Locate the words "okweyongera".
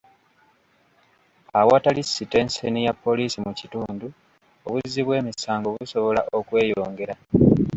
6.37-7.15